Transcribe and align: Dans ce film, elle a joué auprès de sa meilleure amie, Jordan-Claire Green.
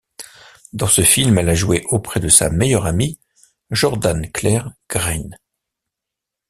Dans 0.73 0.87
ce 0.87 1.03
film, 1.03 1.37
elle 1.37 1.49
a 1.49 1.53
joué 1.53 1.85
auprès 1.89 2.19
de 2.19 2.27
sa 2.27 2.49
meilleure 2.49 2.87
amie, 2.87 3.19
Jordan-Claire 3.69 4.71
Green. 4.89 5.37